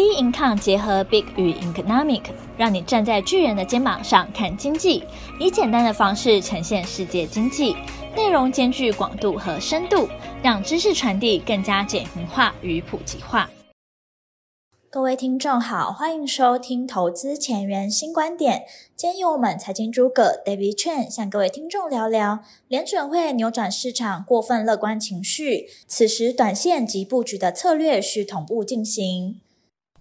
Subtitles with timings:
[0.00, 2.22] B Income 结合 Big 与 Economic，
[2.56, 5.04] 让你站在巨人的肩膀上看经济，
[5.38, 7.76] 以简单的方式呈现世界经济，
[8.16, 10.08] 内容兼具广度和深度，
[10.42, 13.50] 让知识传递更加简明化与普及化。
[14.88, 18.62] 各位听众好，欢迎收听投资前沿新观点。
[18.96, 22.38] 今天由我们财经诸葛 David Chen 向各位听众聊聊
[22.68, 29.42] 联准会扭转市场过分乐观情绪，此时短线及布局的策略需同步进行。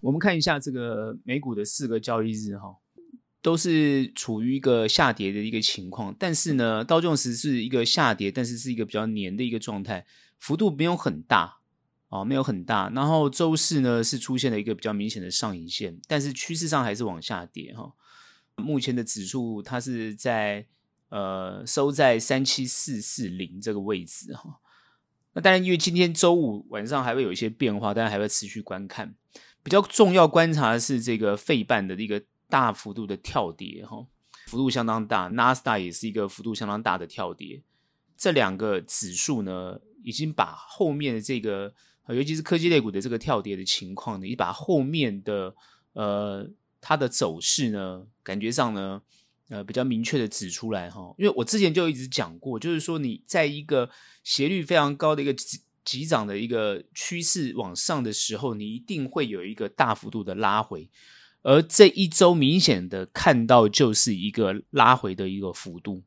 [0.02, 2.75] 我们看一下这个美股的四个交易日哈，
[3.42, 6.15] 都是处于一个下跌的一个情况。
[6.18, 10.06] 但是呢，道琼斯是一个下跌，但是是一个比较黏的一个状态，
[10.37, 11.57] 幅度没有很大
[12.07, 12.89] 哦，没有很大。
[12.96, 17.93] 然后周四呢是出现了一个比较明显的上影线，但是趋势上还是往下跌哈。
[18.56, 20.65] 目前的指数它是在
[21.09, 24.59] 呃收在三七四四零这个位置哈。
[25.34, 29.15] 那当然，因为今天周五晚上还会有一些变化，当然还会持续观看。
[29.61, 34.06] 比较重要观察的是这个费半的一个大幅度的跳跌，哈，
[34.47, 35.28] 幅度相当大。
[35.28, 37.61] 纳斯达也是一个幅度相当大的跳跌。
[38.17, 41.73] 这两个指数呢，已经把后面的这个，
[42.08, 45.53] 尤其是科技类股的这个跳跌的情况呢，已经把后面的
[45.94, 46.50] 呃
[46.81, 49.02] 它的走势呢，感觉上呢，
[49.50, 51.14] 呃比较明确的指出来，哈。
[51.17, 53.89] 因为我之前就一直讲过，就是说你在一个
[54.23, 55.36] 斜率非常高的一个。
[55.85, 60.89] 急涨的一个趋势往上的时候，你一定会有一个大幅度的拉回，
[61.41, 66.03] 而这一周明显的看到就是一个拉回的一个幅度，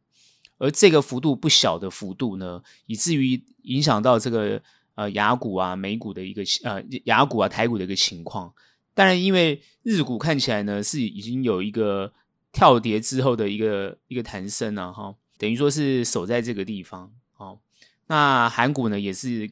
[0.59, 4.63] 而这个幅度不小的幅度呢，以至于影响到这个
[4.95, 8.53] 呃亚股啊、美股的一个呃亚股啊、台股的一个情况。
[8.95, 12.13] 当然，因为日股看起来呢是已经有一个
[12.53, 17.11] 跳跌之后的一个一个弹升了哈，等于说是守在这个地方。
[17.39, 17.59] 哦，
[18.07, 19.51] 那韩股呢也是。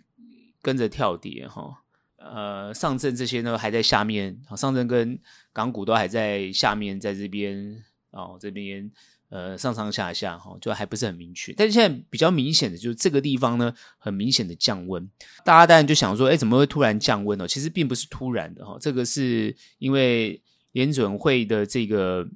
[0.62, 1.82] 跟着跳跌哈，
[2.16, 5.18] 呃，上证这些呢还在下面，上证跟
[5.52, 8.90] 港股都还在下面，在这边哦，这边
[9.30, 11.54] 呃上上下下哈，就还不是很明确。
[11.54, 15.08] 但是现在比较明显的就是这个地方呢，很明显的降温。
[15.44, 17.48] 大家当然就想说，哎，怎么会突然降温呢？
[17.48, 20.42] 其实并不是突然的哈，这个是因为
[20.72, 22.28] 联准会的这个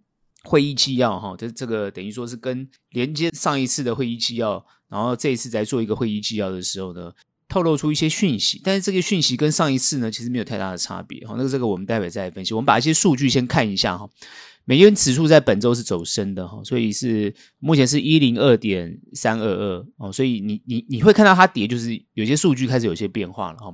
[0.45, 7.13] 会议纪要哈，这这个等于说是跟连接上一次的会议纪要，然后这一次在做一个会议纪要的时候呢。
[7.55, 11.37] 透露出一些讯息，但是这个讯息跟上一次呢，其实没有太大的差别哈。
[11.39, 12.53] 那个这个我们待会再来分析。
[12.53, 14.11] 我们把一些数据先看一下哈。
[14.65, 20.13] 美元指数在本周是走升的哈，所以是目前是一零二点三二二哦。
[20.13, 23.73] 所以你你你会看到它跌，就是有些数据开始有些变化了哈。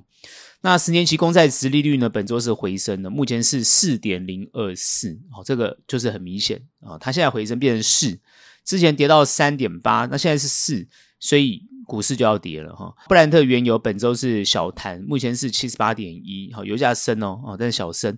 [0.61, 6.99] 那十年期公债殖利率呢，本周是回升的，目前是四点零二四哦，这个就是很明显啊。
[6.99, 8.19] 它现在回升变成四，
[8.63, 10.87] 之前跌到三点八，那现在是四，
[11.19, 11.70] 所以。
[11.91, 18.17] 股市就要跌了哈，布兰特原油本周是小弹，目前是七十八点一，好，油价升哦，哦，但是小升。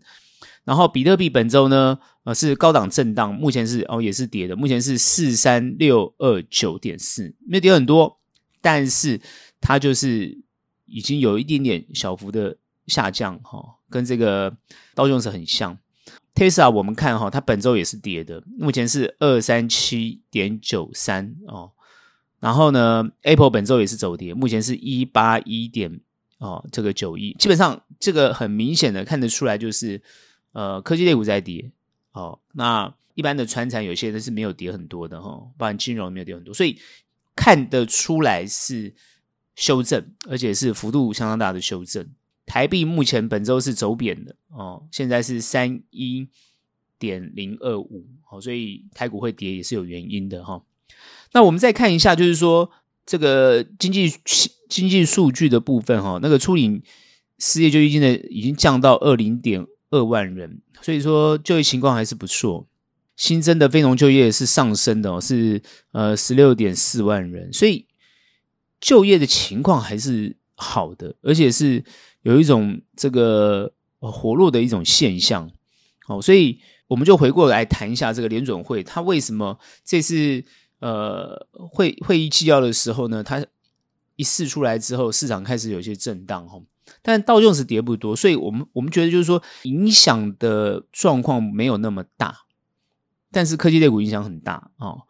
[0.64, 8.20] 然后比特币本周呢，呃，是高档震荡，目前是哦也是跌的，目前是四三六二九点四，没跌很多，
[8.60, 9.18] 但是
[9.58, 10.38] 它就是
[10.84, 12.54] 已经有一点点小幅的
[12.88, 14.54] 下降哈，跟这个
[14.94, 15.78] 刀琼斯很像。
[16.34, 21.72] Tesla 我们看哈，它本周也是跌的，目前是二三七点九三哦。
[22.42, 26.00] 然后呢，Apple 本周也是走跌，目前是一八一点
[26.38, 30.02] 哦，这个九一，基本上这个很明显的看得出来，就是
[30.50, 31.70] 呃科技类股在跌
[32.10, 32.40] 哦。
[32.54, 36.76] 那一般的传产有些人是没有跌很多的哈、哦，包含金融没有跌很多，所以
[37.36, 38.92] 看得出来是
[39.54, 42.04] 修正，而且是幅度相当大的修正。
[42.44, 46.26] 台币目前本周是走贬的哦，现在是三一
[46.98, 50.54] 点零二五，好，所以台股会跌也是有原因的哈。
[50.54, 50.62] 哦
[51.34, 52.70] 那我们再看一下，就是说
[53.06, 54.12] 这个经济
[54.68, 56.82] 经济数据的部分哈，那个初领
[57.38, 62.66] 失业救济金的已经降到二零点二万人，所以说就业情况还是不错。
[63.16, 65.62] 新增的非农就业是上升的哦，是
[65.92, 67.86] 呃十六点四万人，所以
[68.80, 71.82] 就业的情况还是好的，而且是
[72.22, 75.50] 有一种这个活络的一种现象。
[76.06, 76.58] 好，所以
[76.88, 80.44] 我们就回过来谈一下这个联准会，它为什么这次。
[80.82, 83.46] 呃，会会议纪要的时候呢，它
[84.16, 86.60] 一释出来之后，市场开始有些震荡哈。
[87.02, 92.40] 但道琼斯跌不多，所以我们我们觉得就是说影响的状况没有那么大，
[93.30, 95.02] 但是科技类股影响很大哦，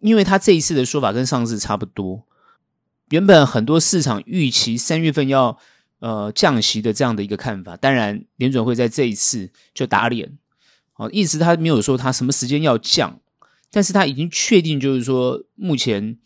[0.00, 2.24] 因为它这一次的说法跟上次差不多。
[3.10, 5.56] 原本很多市场预期三月份要
[6.00, 10.36] 呃降息的这样的一个看法，当然联准会在这一次就打脸
[10.96, 13.20] 哦，意思他没有说他什么时间要降。
[13.72, 16.18] 但是他已经确定，就是说，目前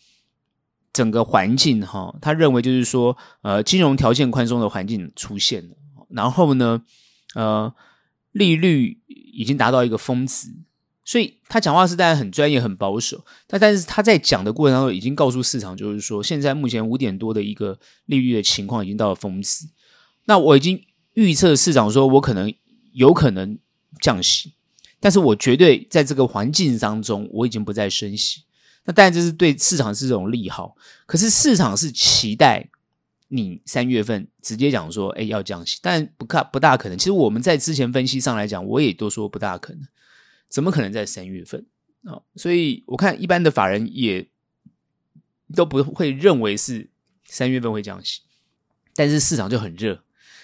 [0.93, 5.77] 整个环境哈，他认为就是说，呃，金融条件宽松的环境出现了。
[6.09, 6.83] 然后呢，
[7.35, 7.73] 呃，
[8.33, 10.49] 利率已经达到一个峰值，
[11.05, 19.69] 所以他讲话是当然很专业、很保守，但但是他在讲的过程当中已经告诉市场，就是说现在目前五点多的一个利率的情况已经到了峰值。
[20.25, 20.83] 那我已经
[21.15, 22.53] 预测市场说我可能
[22.93, 23.57] 有可能
[24.01, 24.55] 降息，
[25.07, 28.43] 但是我绝对在这个环境当中我已经不再升息。
[28.85, 30.77] 那当然这是对市场是这种利好，
[31.07, 32.69] 可是市场是期待。
[33.29, 36.99] 你三月份直接讲说，哎，要降息，但不大不大可能。
[36.99, 39.83] 其实我们在之前分析上来讲，我也都说不大可能，
[40.49, 41.65] 怎么可能在三月份
[42.03, 44.29] 啊、所以我看一般的法人也
[45.55, 46.91] 都不会认为是
[47.29, 48.23] 三月份会降息，
[48.97, 50.03] 但是市场就很热，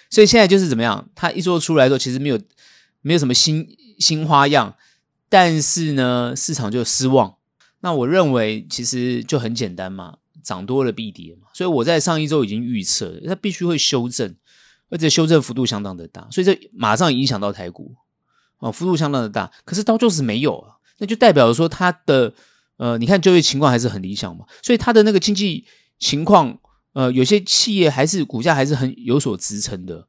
[0.09, 1.09] 所以现在就是怎么样？
[1.15, 2.39] 他一说出来之后，其实没有
[3.03, 4.75] 没有什么新新花样，
[5.29, 7.35] 但是呢，市场就失望。
[7.81, 10.17] 那我认为其实就很简单嘛。
[10.43, 14.35] 涨多了必跌嘛，所以我在上一周已经预测，它必须会修正，
[14.89, 17.95] 而且修正幅度相当的大，所以这马上影响到台股
[18.59, 19.49] 哦，幅度相当的大。
[19.63, 22.33] 可是到就是没有啊，那就代表说它的
[22.75, 25.63] 呃，你看就业情况还是很理想嘛，所以它的那个经济
[25.97, 26.59] 情况
[26.91, 30.05] 呃，有些企业还是股价还是很有所支撑的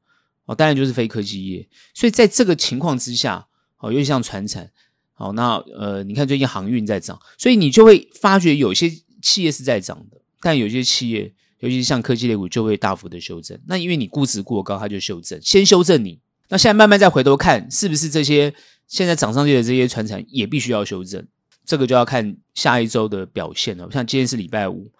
[0.46, 1.68] 哦，当然就是非科技业。
[1.94, 3.46] 所以在这个情况之下，
[3.78, 4.70] 哦，尤其像船产，
[5.12, 8.90] 好，那呃，你看最近航运在涨，所以你就会发觉有些
[9.22, 10.20] 企业是在涨的。
[10.40, 13.58] 但有些企业，尤其是像科技类股，就会大幅的修正。
[13.66, 16.20] 那因为你估值过高，它就修正，先修正你。
[16.50, 18.54] 那现在慢慢再回头看，是不是这些
[18.86, 21.26] 现在涨上去的这些船产也必须要修正？
[21.64, 23.88] 这个就要看下一周的表现了。
[23.90, 24.92] 像今天是礼拜五，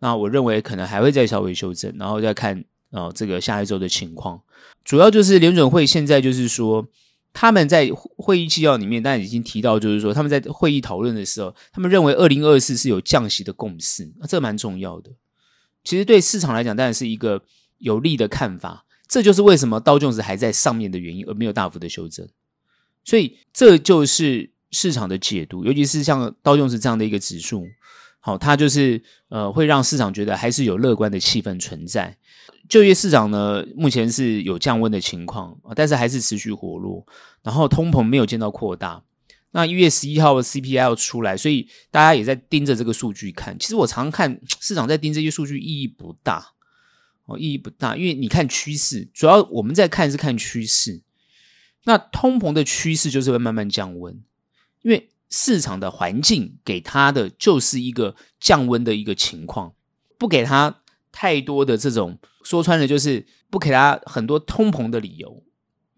[0.00, 4.40] 那我认为可能还会再稍微修正，然后再看、呃、这个下一周的情况。
[4.84, 6.88] 主要就是联准会现在就是说。
[7.34, 15.10] 他们在会议纪要里面，当然已经提到，就是说他们在会议讨论的时候，他们认为二零二四是有降息的共识，那这蛮重要的。
[15.84, 17.42] 其实对市场来讲，当然是一个
[17.76, 18.86] 有利的看法。
[19.06, 22.26] 这就是为什么道琼斯还在上面的原因，而没有大幅的修正。
[23.04, 27.68] 所以这就是市场的解读，尤其是像道琼斯这样的一个指数，
[28.18, 32.16] 好，它就是呃会让市场觉得还是有乐观的气氛存在。
[32.68, 37.06] 就业市场呢，目前是有降温的情况啊，但是还是持续活络。
[37.42, 39.02] 然后通膨没有见到扩大。
[39.52, 43.58] 那一月十一号的 CPI 要出来，所以大家也在盯着这个数据看。
[43.58, 46.52] 其实我常看 市场在盯这些数据意义不大
[47.24, 51.00] 哦，意义不大，因为你看趋势，主要我们在看是看趋势。
[51.84, 54.22] 那通膨的趋势就是会慢慢降温，
[54.82, 59.72] 因为市场的环境给它的就是一个降温的一个情况，
[60.18, 60.82] 不给它
[61.12, 62.18] 太多的这种。
[62.44, 65.42] 说穿了就是不给他很多通膨的理由，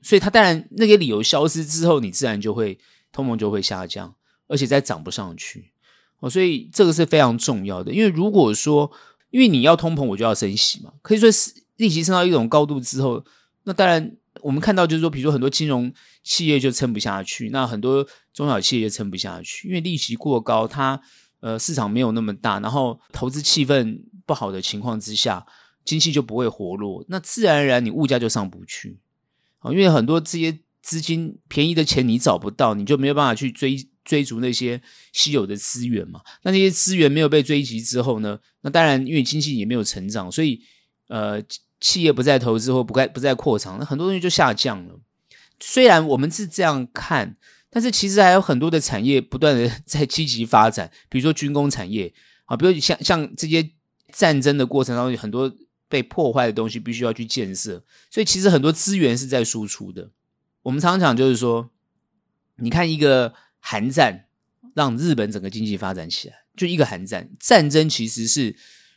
[0.03, 2.77] 所以他当然那些理由消失之后，你自然就会
[3.12, 4.12] 通膨就会下降，
[4.49, 5.71] 而且再涨不上去
[6.19, 6.29] 哦。
[6.29, 8.91] 所以这个是非常重要的，因为如果说
[9.31, 13.25] 因为你要通膨，我就要升息嘛，可以说是利息升到一种高度之后，
[13.62, 15.93] 那当然我们看到就是说，比如说很多金融
[16.25, 21.01] 企业就撑不下去，那很多中小企业就撑不下去，因为利息过高，它
[21.40, 25.46] 呃市场没有那么大，然后投资气氛不好的情况之下。
[25.82, 28.98] 经济就不会活络，那自然而然你物价就上不去
[29.60, 34.81] 啊，因为很多这些资金便宜的钱你找不到，你就没有办法去追追逐那些
[35.14, 36.20] 稀有的资源嘛。
[36.42, 40.60] 那那些资源没有被追及之后呢，那当然因为经济也没有成长，所以
[41.08, 41.42] 呃
[41.81, 45.00] 企业不再投资或不再不再扩张，那很多东西就下降了。
[45.58, 47.37] 虽然我们是这样看，
[47.70, 52.12] 但是其实还有很多的产业不断的 在积极发展，比如说军工产业
[52.45, 53.71] 啊，比如像像这些
[54.12, 55.52] 战争的过程当中很多。
[55.90, 60.09] 被破坏的东西必须要去建设，所以其实很多资源是在输出的。
[60.62, 61.68] 我们常常讲就是说，
[62.59, 64.26] 你看一个寒战
[64.73, 68.54] 让日本整个经济发展起来，就一个寒战，战争其实是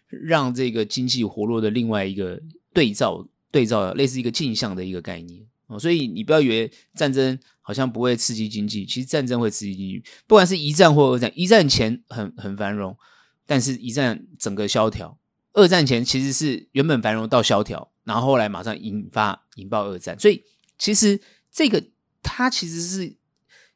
[0.08, 2.40] 让这个经济活络的另外一个
[2.76, 5.44] 对照，对照类似一个镜像的一个概念
[5.74, 5.80] 哦。
[5.80, 10.04] 所以你不要以为战争好像不会刺激经济，其实战争会刺激经济。
[10.28, 12.98] 不管是一战或二战，一战前很很繁荣，
[13.46, 15.18] 但是一战整个萧条。
[15.54, 20.44] 二战前其实是原本繁荣到萧条，然后后来马上引发引爆二战，所以
[20.80, 21.84] 其实这个
[22.24, 23.16] 它其实是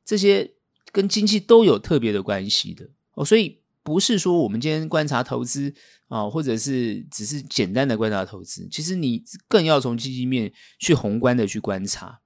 [0.03, 0.53] 这些
[0.91, 5.73] 跟经济都有特别的关系的哦，所以不是说我们今天观察投资
[6.09, 12.19] 啊、或者是只是简单的观察投资，其实你更要从积极面去宏观的去观察。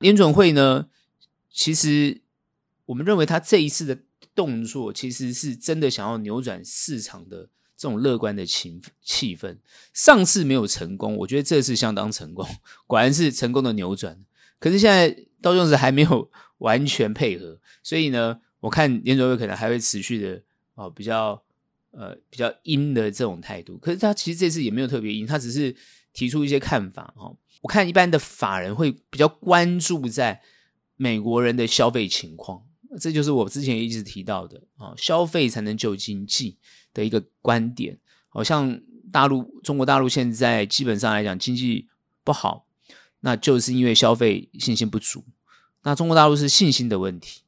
[0.00, 0.88] 联准会呢，
[1.50, 2.20] 其实
[2.84, 3.98] 我们认为他这一次的
[4.34, 7.48] 动作，其实是真的想要扭转市场的。
[7.78, 9.58] 这种乐观的情气氛，
[9.92, 12.46] 上次没有成功，我觉得这次相当成功，
[12.86, 14.18] 果然是成功的扭转。
[14.58, 15.10] 可是现在
[15.42, 20.42] 道琼斯还没有完全配合，所以呢，我看联准会可能还会持续的
[20.76, 21.42] 哦，比较
[21.90, 23.76] 呃比较鹰的这种态度。
[23.78, 25.74] 可是他其实这次也没有特别鹰，他只是
[26.12, 27.36] 提出一些看法哦。
[27.62, 30.40] 我看一般的法人会比较关注在
[30.94, 32.62] 美国人的消费情况，
[33.00, 36.58] 这就是我之前一直提到的啊，消费才能救经济
[36.94, 37.98] 的一个观点。
[38.28, 38.80] 好像
[39.10, 41.88] 大陆中国大陆现在基本上来讲经济
[42.22, 42.66] 不好，
[43.20, 45.24] 那就是因为消费信心不足。
[45.82, 47.40] 那中国大陆是信心的问题，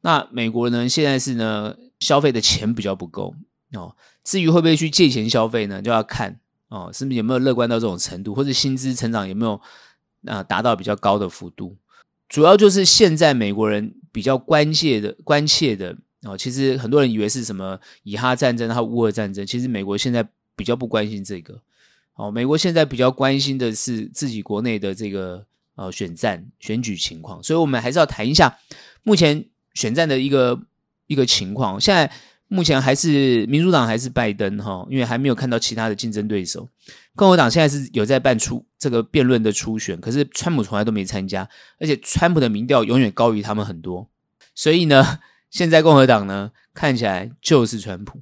[0.00, 3.34] 那美国呢现在是呢消费的钱比较不够
[3.74, 3.94] 哦。
[4.24, 9.60] 至于会不会去借钱消费呢，就要看哦，是不是有没有乐观到这种程度，或者薪资成长有没有
[10.26, 11.76] 啊达到比较高的幅度。
[12.28, 21.60] 主要就是现在美国人比较关切的、关切的哦，其实很多人以为是什么以哈战争和乌俄战争，其实美国现在比较不关心这个
[22.14, 22.30] 哦。
[22.30, 25.44] 美国现在比较关心的是自己国内的这个
[25.74, 28.56] 呃选战选举情况，所以我们还是要谈一下
[29.02, 29.44] 目前
[29.74, 30.58] 选战的一个
[31.12, 31.80] 一个情况。
[31.80, 32.10] 现在
[32.48, 36.68] 目前还是民主党还是拜登哈，因为还没有看到其他的竞争对手。
[37.14, 44.08] 共和党现在是有在办出这个辩论的初选，可是川普从来都没参加，而且川普的民调永远高于他们很多，
[44.54, 48.20] 所以呢，现在共和党呢看起来就是川普，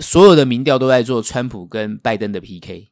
[0.00, 2.88] 所有的民调都在做川普跟拜登的 PK。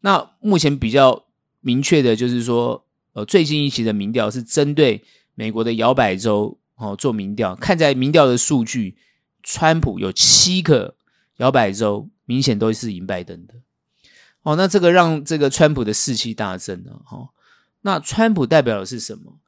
[0.00, 1.26] 那目前比较
[1.60, 5.02] 明确的就是说，呃，最近一期的民调是针对
[5.34, 8.96] 美国的摇摆州哦做民调，看在民调的数据，
[9.42, 10.94] 川普有七个
[11.38, 13.54] 摇摆州明显都是赢拜登的。
[14.42, 17.02] 哦，那这个让这个川普的士气大增了。
[17.04, 17.30] 哈，
[17.82, 19.38] 那川普代表的是什么？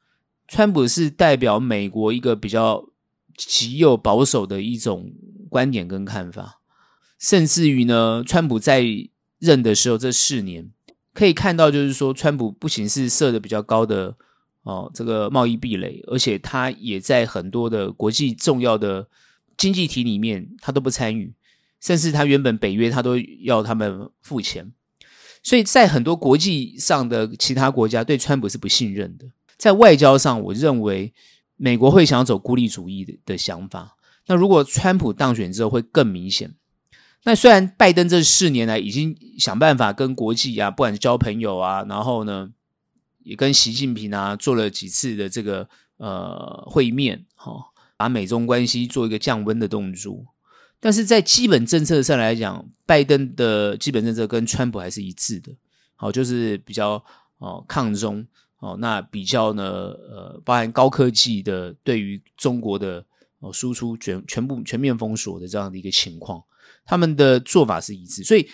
[0.47, 2.89] 川普是代表美国一个比较
[3.37, 5.13] 极右保守的一种
[5.47, 6.59] 观点跟看法，
[7.19, 8.83] 甚至于呢，川普在
[9.37, 10.71] 任的时候这四年
[11.13, 14.17] 可以看到，就是说，川普不仅是设的比较高的
[14.63, 19.07] 哦这个贸易壁垒，而且他也在很多的国际重要的
[19.57, 21.33] 经济体里面他都不参与，
[21.79, 24.71] 甚至他原本北约他都要他们付钱。
[25.41, 29.25] 所以在很多国际上的其他国家对川普是不信任的，
[29.57, 31.13] 在外交上，我认为
[31.55, 33.95] 美国会想要走孤立主义的的想法。
[34.27, 36.53] 那如果川普当选之后会更明显。
[37.25, 42.49] 那虽然拜登这四年来已经想办法跟国际啊，不管是交朋友啊，然后呢
[43.29, 47.63] 也跟习近平啊做了几次的这个呃会面，哈、哦，
[47.95, 50.25] 把美中关系做一个降温的动作。
[50.79, 55.51] 但是在基本政策上来讲，拜登的基本政策跟川普还是一致的，
[55.95, 57.03] 好，就是比较
[57.37, 58.25] 哦抗中
[58.57, 63.05] 哦，那比较呢呃，包含高科技的对于中国的
[63.41, 66.43] 哦输出全全部全面封锁的这样的一个情况，
[66.83, 68.49] 他们的做法是一致，所以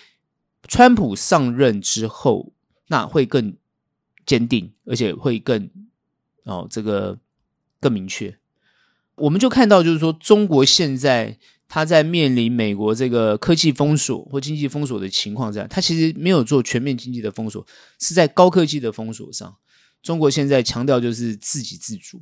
[0.68, 2.52] 川普上任之后，
[2.88, 3.56] 那会更
[4.26, 5.70] 坚定，而且会更
[6.44, 7.20] 哦这个
[7.80, 8.38] 更明确。
[9.16, 11.38] 我们就看到，就是说中国现在。
[11.68, 17.66] 他在面临美国这个科技封锁或经济封锁的情况下，他其实没有做全面经济的封锁，
[18.00, 19.58] 是在高科技的封锁上。
[20.04, 22.22] 中国现在强调就是自给自足，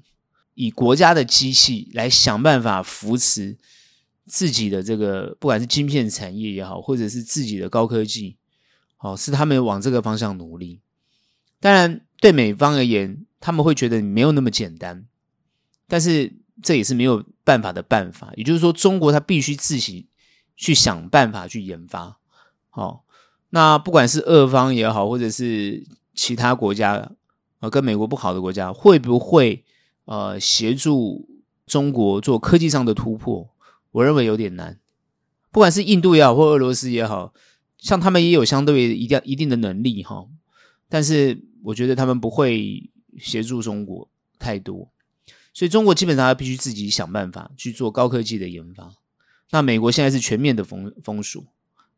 [0.53, 3.57] 以国家的机器来想办法扶持
[4.25, 8.38] 自己的这个，不管是晶片产业也好，或者是自己的高科技，
[8.95, 10.79] 好，是他们往这个方向努力。
[11.63, 15.05] 当然，对美方而言，他们会觉得没有那么简单，
[15.88, 16.34] 但是。
[16.62, 20.08] 这也是没有办法的办法，也就是说，中国它必须自己
[20.55, 22.20] 去想办法去研发。
[22.70, 23.03] 好，
[23.50, 27.12] 那不管是俄方也好，或者是其他国家，
[27.60, 29.65] 呃，跟美国不好的国家，会不会
[30.05, 31.27] 呃协助
[31.65, 33.50] 中国做科技上的突破？
[33.91, 34.79] 我认为有点难。
[35.51, 37.34] 不管是印度也好，或俄罗斯也好，
[37.77, 40.27] 像他们也有相对一定一定的能力哈，
[40.88, 44.89] 但是我觉得他们不会协助中国太多。
[45.53, 48.91] 所以中国基本上要必须自己想办法去做高科技的研发。
[49.51, 51.43] 那美国现在是全面的封封锁，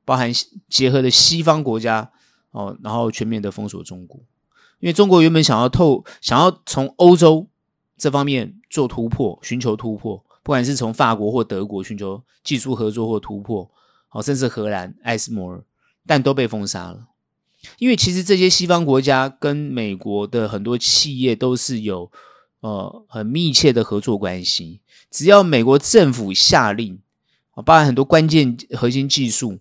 [0.03, 0.29] 包含
[0.67, 2.11] 结合的西方国家
[2.51, 4.19] 哦，然后全面的封锁中国。
[4.79, 7.47] 因为中国原本想要透想要从欧洲
[7.97, 13.71] 这方面做突破，寻求突破，不管是从法国或德国寻求技术合作或突破，
[14.11, 15.63] 哦，甚至荷兰艾斯摩尔，
[16.05, 17.07] 但都被封杀了。
[17.77, 22.11] 因为其实这些西方国家跟美国的很多企业都是有。
[22.61, 24.79] 呃，很密切的合作关系。
[25.11, 26.97] 只要美国政府下令，
[27.51, 29.59] 啊，包含很多关键核心技术，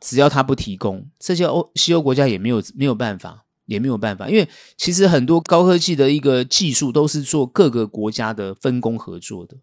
[0.00, 4.28] 只要他不提供，这些欧西欧国家也没有没有办法，也没有办法。
[4.28, 9.56] 因为其实很多高科技的一个技术都是做各个国家的分工合作的，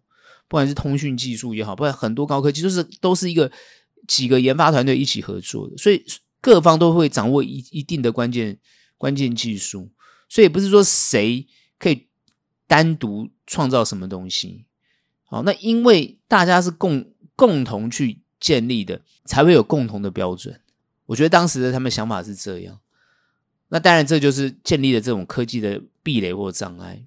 [0.46, 3.50] 不管是通讯技术也好，不然很多高科技都是都是一个
[4.06, 6.04] 几个研发团队一起合作的，所以
[6.42, 8.58] 各方都会掌握一一定的关键
[8.98, 9.90] 关键技术，
[10.28, 11.46] 所以不是说谁
[11.78, 12.08] 可以。
[12.68, 14.64] 单独创造什么东西？
[15.24, 20.58] 好，那因为大家是共共同去建立的，才会有共同的标准。
[21.04, 22.80] 我觉得当时的他们想法是这样。
[23.68, 27.04] 那当然，这就是建立了这种科技的壁垒或障碍。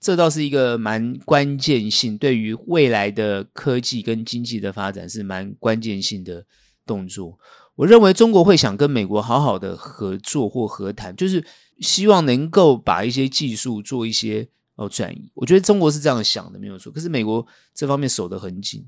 [0.00, 6.46] 这倒是一个蛮关键性，对于未来的科技跟经济的发展是蛮关键性的
[6.86, 7.38] 动作。
[7.76, 11.44] 我认为中国会想跟美国好好的合作或和谈，就是
[11.80, 15.30] 希望能够把一些技术做一些哦转移。
[15.34, 16.92] 我觉得中国是这样想的，没有错。
[16.92, 18.86] 可是美国这方面守得很紧，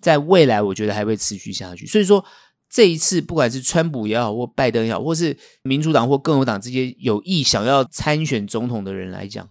[0.00, 1.86] 在未来我觉得还会持续下去。
[1.86, 2.22] 所以说
[2.68, 9.48] 这一次，不管是川普也好，或拜登也好，或是民主党或共和党这些有意想要参选总统的人来讲。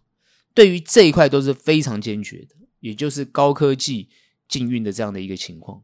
[0.54, 4.10] 对于这一块都是非常坚决的，也就是高科技
[4.48, 5.82] 禁运的这样的一个情况，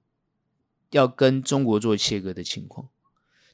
[0.94, 2.88] 要跟中国做切割的情况。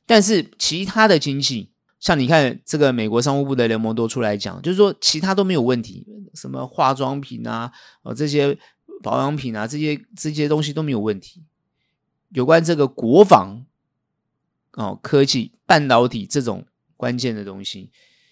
[0.06, 7.72] 但是其他的经济，像你看这个美国商务部的联盟多出来讲，就是说其他都没有问题，什么化妆品啊、
[8.04, 8.58] 哦这些
[9.04, 11.44] 保养品啊，这些这些东西都没有问题。
[12.30, 13.66] 有关这个国防
[14.74, 16.66] 哦、科技、半导体这种
[16.96, 17.92] 关键的东西。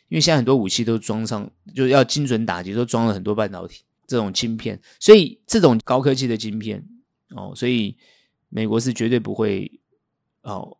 [0.09, 6.87] 因为现在很多武器都装上，就要精准打击，都装了很多半导体这种晶片，所以这种高科技的晶片
[7.31, 7.97] 哦，所以
[8.49, 9.79] 美国是绝对不会
[10.41, 10.77] 哦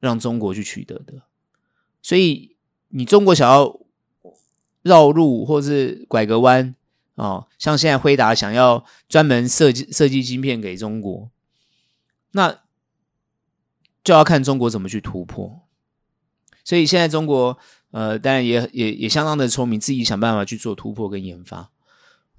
[0.00, 1.22] 让中国去取得的。
[2.02, 2.56] 所以
[2.88, 3.80] 你中国想要
[4.82, 6.74] 绕路或是拐个弯
[7.14, 11.30] 哦，像现在辉达想要专门设计设计晶片给中国，
[12.32, 12.60] 那
[14.02, 15.60] 就要看中国怎么去突破。
[16.64, 17.58] 所以现在中国。
[17.94, 21.70] 呃，当然也也也相当的聪明，自己想办法去做突破跟研发，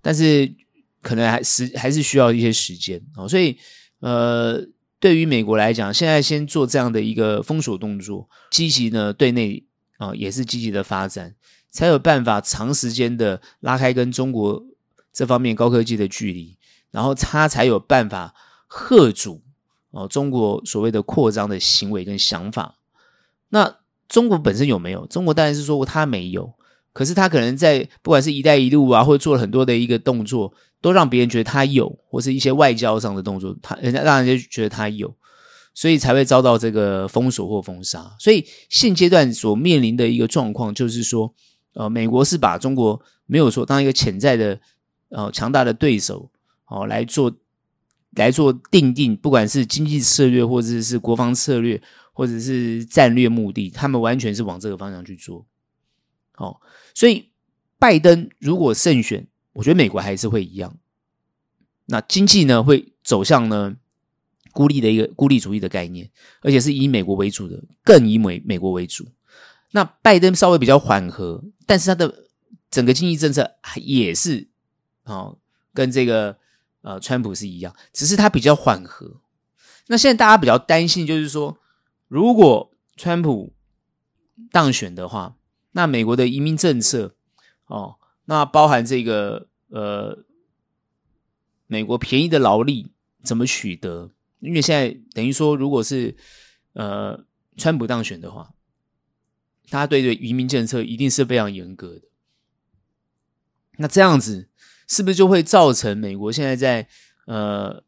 [0.02, 0.54] 但是
[1.02, 3.26] 可能还是还是需要一些时间哦。
[3.26, 3.58] 所以，
[4.06, 4.68] 呃，
[5.00, 9.66] 对于美国来讲，现在先做这样的一个封锁动作，积极呢对内
[9.98, 11.34] 啊、也是积极的发展，
[11.72, 14.64] 才有办法长时间的拉开跟中国
[15.12, 16.56] 这方面高科技的距离，
[16.92, 18.36] 然后他才有办法
[18.68, 19.42] 吓阻
[19.90, 22.76] 哦、中国所谓的扩张的行为跟想法。
[23.50, 23.78] 那。
[24.08, 25.08] 中国本身有没有？
[25.08, 26.54] 中国当然是说他没有，
[26.94, 30.54] 可是他可能在不管是一带一路啊，或者做了很多的一个动作，
[30.86, 35.12] 都让别人觉得他有，或是一些外交上的动作，他人家让人家觉得他有，
[35.74, 38.16] 所以才会遭到这个封锁或封杀。
[38.20, 41.34] 所以现阶段所面临的一个状况就是说，
[41.74, 44.62] 呃，美国是把中国没有说当一个潜在的
[45.10, 46.30] 呃强大的对手
[46.68, 47.36] 哦、来做
[48.12, 51.82] 来做定定，不管是经济策略或者是国防策略。
[52.18, 55.46] 或者是战略目的，他们完全是往这个方向去做。
[56.38, 56.62] 哦，
[56.94, 57.30] 所以
[57.78, 60.78] 拜登如果胜选，我觉得美国还是会一样。
[61.88, 63.76] 那经济呢，会走向呢
[64.52, 69.08] 孤立的一个孤立主义的概念，而且是以美国为主的，更以美美国为主。
[69.72, 72.26] 那拜登稍微比较缓和，但是他的
[72.70, 74.48] 整个经济政策也是
[75.04, 75.38] 哦，
[75.74, 76.38] 跟这个
[76.82, 79.22] 呃川普是一样，只是他比较缓和。
[79.88, 81.58] 那现在大家比较担心，就是说。
[82.08, 83.56] 如果川普
[84.52, 85.36] 当选的话，
[85.72, 87.16] 那美国的移民政策
[87.66, 90.26] 哦，那包含这个呃，
[91.68, 92.92] 美国便宜的劳力
[93.24, 94.12] 怎么取得？
[94.40, 96.16] 因为现在等于说，如果是
[96.74, 97.26] 呃
[97.58, 98.54] 川普当选的话，
[99.70, 102.02] 他对对移民政策一定是非常严格的。
[103.78, 104.50] 那这样子
[104.88, 106.88] 是不是就会造成美国现在在
[107.26, 107.84] 呃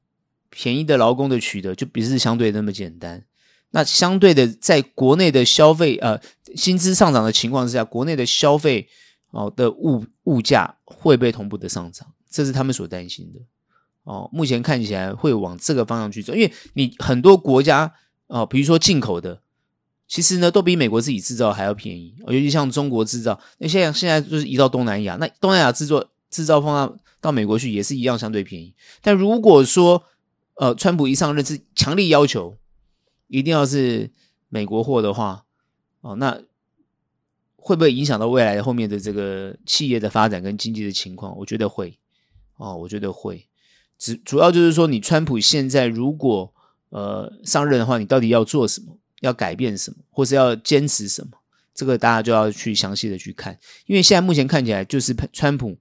[0.50, 3.26] 便宜的劳工的取得就不是相对那么简单？
[3.72, 6.20] 那相对的，在国内的消费，呃，
[6.56, 8.88] 薪资上涨的情况之下，国内的消费
[9.32, 12.08] 哦的物物价会被同步的上涨？
[12.30, 13.40] 这是他们所担心的。
[14.04, 17.94] 哦，目前看起来会往这个方向去走，因为你很多国家
[18.28, 19.42] 哦，比如说进口的，
[20.08, 22.16] 其实呢都比美国自己制造还要便宜。
[22.28, 28.74] 尤其像中国制造，那现在现在就是移到东南亚，那东南亚制作制造放到到美国去也是一样相对便宜。
[29.02, 30.04] 但如果说
[30.56, 32.58] 呃，川普一上任是强力要求。
[33.30, 34.10] 一定要是
[34.48, 35.44] 美国货的话，
[36.00, 36.42] 哦，那
[37.68, 41.38] 会不会影响到未来后面的这个企业的发展跟经济的情况？
[41.38, 42.00] 我觉得会，
[42.56, 43.46] 哦，我觉得会。
[44.00, 46.54] 主主要就是说，你川普现在如果
[46.92, 48.98] 呃上任的话，你到底要做什么？
[49.20, 49.98] 要改变什么？
[50.10, 51.32] 或是要坚持什么？
[51.74, 53.60] 这个大家就要去详细的去看。
[53.86, 55.78] 因为现在目前看起来就是川普，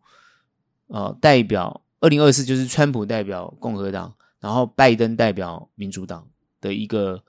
[0.89, 6.29] 呃，代表二零二四就是川普代表共和党，然后拜登代表民主党
[6.61, 7.23] 的一个。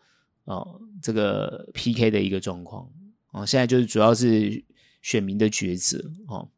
[0.48, 2.90] 哦，这个 PK 的一个状况
[3.38, 4.64] 哦，现在就是主要是
[5.02, 6.50] 选民的抉择哦。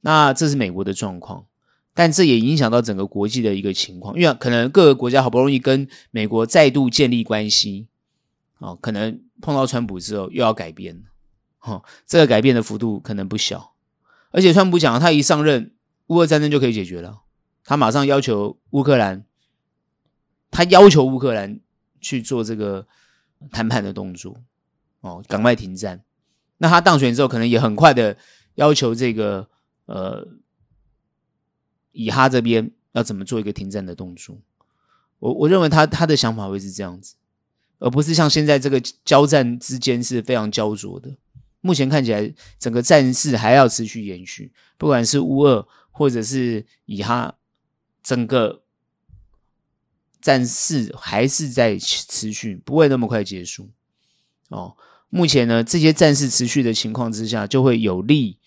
[0.00, 1.46] 那这是美国的状况，
[1.94, 7.88] 但这也影响到整个国际的一个情况，因为可能各个国家好不容易跟美国再度建立关系，
[8.58, 11.04] 哦，可能碰到川普之后又要改变，
[11.60, 13.72] 哦，这个改变的幅度可能不小。
[14.30, 15.74] 而且川普讲，他一上任，
[16.08, 17.22] 乌俄战争就可以解决了，
[17.64, 19.24] 他马上要求乌克兰，
[20.50, 21.60] 他要求乌克兰
[22.00, 22.86] 去做这个。
[23.50, 24.36] 谈判的动作，
[25.00, 26.04] 哦，赶快停战。
[26.62, 28.18] 那他当选之后，可能也很快的
[28.56, 29.48] 要求这个
[29.86, 30.28] 呃
[31.92, 34.36] 以哈这边要怎么做一个停战的动作。
[35.18, 37.14] 我我认为他他的想法会是这样子，
[37.78, 41.16] 而不是像现在这个交战之间是非常焦灼的。
[41.62, 47.36] 目前看起来，整个战事还要持续延续，不管是乌俄或者是以哈，
[48.02, 48.62] 整个
[50.20, 53.70] 战事还是在持续，不会那么快结束。
[54.48, 54.76] 哦，
[55.10, 58.38] 目前呢，这些战事持续的情况之下，就会有利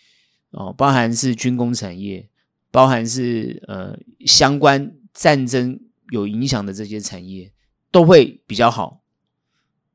[0.51, 2.29] 哦，包含是军工产业，
[2.71, 7.51] 包含是呃相关战争有影响的这些产业，
[7.91, 9.03] 都会比较好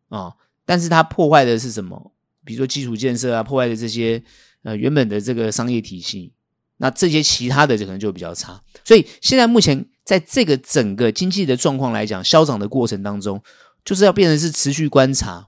[0.09, 0.37] 啊、哦。
[0.65, 2.13] 但是它破坏的是什么？
[2.45, 4.23] 比如说基础建设啊，破坏的这些
[4.63, 6.33] 呃原本的这个商业体系，
[6.77, 8.63] 那这些其他的就可能就比较差。
[8.85, 13.43] 所以现在目前在这个整个经济的状况来讲，消长的过程当中，
[13.85, 15.48] 就是要变成是持续观察，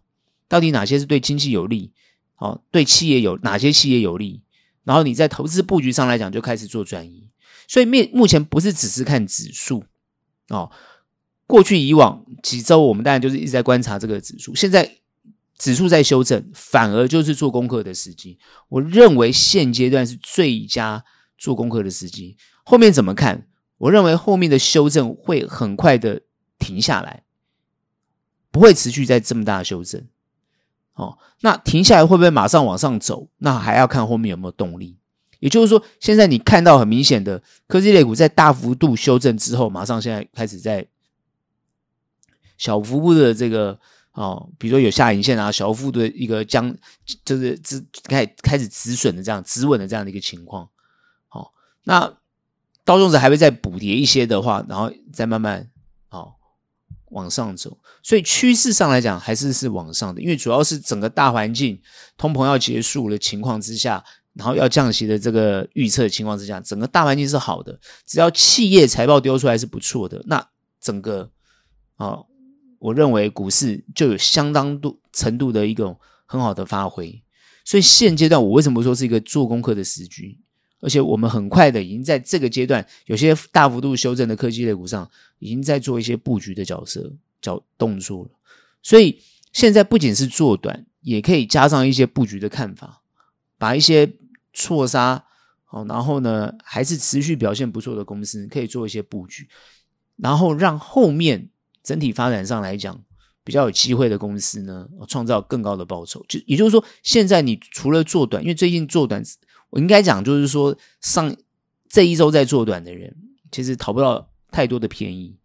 [0.51, 1.93] 到底哪些是对经济有利，
[2.37, 4.43] 哦、对企业有哪些企业有利，
[4.85, 7.31] 然后你在投资布局上来讲就开始做转移。
[7.67, 9.85] 所以面目前不是只是看指数
[10.49, 10.71] 哦，
[11.47, 14.97] 过去以往几周我们当然就是一直在观察这个指数，现在。
[15.61, 18.39] 指数在修正，反而就是做功课的时机。
[18.71, 21.05] 我认为现阶段是最佳
[21.37, 22.35] 做功课的时机。
[22.65, 23.47] 后面怎么看？
[23.77, 26.23] 我认为后面的修正会很快的
[26.59, 27.25] 停下来，
[28.51, 30.03] 不会持续在这么大修正。
[31.01, 33.29] 哦，那停下来会不会马上往上走？
[33.39, 34.99] 那还要看后面有没有动力。
[35.39, 40.87] 也就是说，现在你看到很明显的科技类股在大幅度修正之后，马上现在开始在
[42.59, 43.79] 小幅度的这个。
[44.13, 46.77] 哦，比如说有下影线啊，小幅度的一个将
[47.25, 50.69] 就是止开开始止损的这样止稳的这样的一个情况。
[51.29, 51.51] 好、哦，
[51.85, 52.13] 那
[52.85, 55.71] 道琼斯还会再补跌一些的话，然后再慢慢、
[57.11, 57.79] 往上走。
[58.03, 61.81] 所以趋势上来讲还是是往上的，因为主要是整个大环境
[62.17, 67.79] 通膨要结束的情况之下，然后要降息的这个预测情况之下，整个大环境是好的。
[68.07, 70.45] 只要企业财报丢出来是不错的，那
[70.81, 71.31] 整个
[71.97, 72.19] 啊。
[72.83, 75.95] 我认为股市就有相当度程度的一个
[76.25, 77.23] 很好的发挥，
[77.63, 80.41] 所以现阶段我为什么说是一个做功课的时机？
[80.81, 88.31] 而且我们很快的已经在这个阶段，有些大幅度修正的科技类股上，已经在做一些布局的角色、角动作了。
[88.83, 89.21] 所以
[89.53, 93.03] 现在不仅是做短，也可以加上一些布局的看法，
[93.59, 94.13] 把一些
[94.53, 95.25] 错杀
[95.65, 99.49] 好，然后呢还是持续表现不错的公司，可以做一些布局，
[100.17, 101.51] 然后让后面。
[101.83, 103.03] 整体发展上来讲，
[103.43, 106.23] 比较有机会的公司呢，创造更高的报酬。
[106.29, 109.23] 就也就是说，现在你除了做短，因为最近做短，
[109.71, 111.35] 我应该讲就是说，上
[111.89, 113.17] 这一周在做短的人，
[113.51, 115.39] 其实讨不到太多的便宜。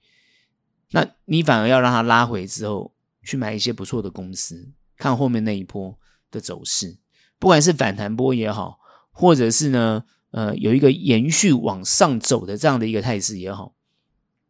[0.91, 5.97] 那你反而要让它拉回之后，去买一些不错的公司，看后面那一波
[6.29, 6.97] 的走势，
[7.39, 8.79] 不管是反弹波也好，
[9.11, 13.73] 或者是呢，呃，有一个延续往上走的这样的一个态势也好。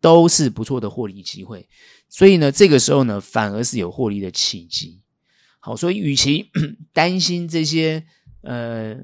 [0.02, 1.68] 都是不错的获利机会，
[2.10, 5.02] 所以呢，这个时候呢，反而是有获利的契机。
[5.60, 6.52] 好，所以与其
[6.94, 8.06] 担心这些
[8.42, 8.96] 呃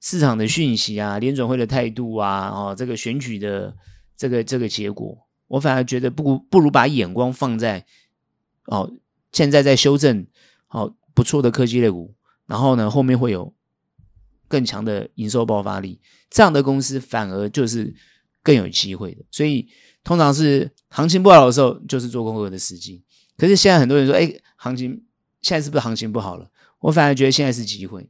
[0.00, 3.76] 市场的讯息啊、联准会的态度啊、哦这个选举的
[4.16, 7.84] 这个这个结果，我反而觉得不不如把眼光放在
[8.66, 8.90] 哦
[9.32, 10.26] 现在在修正、
[10.68, 12.14] 哦、不错的科技类股，
[12.46, 13.54] 然后呢后面会有
[14.48, 17.94] 更强的营收爆发力，这样的公司反而就是
[18.42, 19.68] 更有机会的，所以。
[20.02, 23.04] 通常是行情不好的时候，就是做功课的时机。
[23.36, 25.04] 可是现在很多人说：“哎，行情
[25.42, 28.08] 现在是不是行情不好了？”我反而觉得现在是机会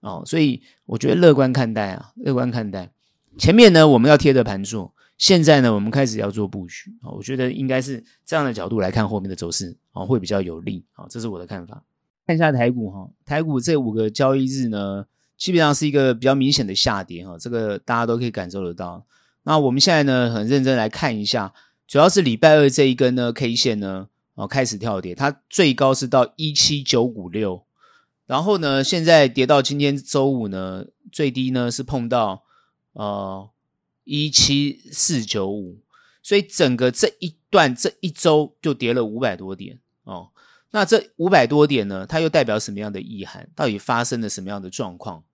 [0.00, 2.90] 哦，所以我觉得乐观看待啊，乐观看待。
[3.38, 7.10] 前面呢，我们要贴着盘做；现在呢，我们开始要做布局啊。
[7.10, 11.06] 我觉得应该是这样的角度来看后面的走势啊，会比较有利啊。
[11.08, 11.82] 这是我的看法。
[12.26, 19.04] 看一下台股哈，台股这五个交易日呢，基本上是一个比较明显的下跌哈，这个大家都可以感受得到。
[19.42, 21.52] 那我们现在呢，很认真来看一下，
[21.88, 27.64] 主要是礼拜二这一根呢 K 线呢，哦开始跳跌，它最高是到一七九五六，
[28.30, 32.44] 然后呢，现在跌到今天周五呢，最低呢是碰到
[32.92, 33.50] 呃
[34.04, 35.80] 一七四九五，
[36.22, 40.30] 所以整个这一段这一周就跌了五百多点哦。
[40.70, 43.50] 那这五百多点呢，它又代表什么样的意涵？
[43.56, 45.24] 到底发生了什么样的状况？